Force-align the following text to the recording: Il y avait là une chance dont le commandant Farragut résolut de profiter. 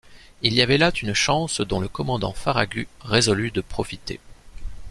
Il 0.41 0.55
y 0.55 0.63
avait 0.63 0.79
là 0.79 0.89
une 1.03 1.13
chance 1.13 1.61
dont 1.61 1.79
le 1.79 1.87
commandant 1.87 2.33
Farragut 2.33 2.87
résolut 3.01 3.51
de 3.51 3.61
profiter. 3.61 4.19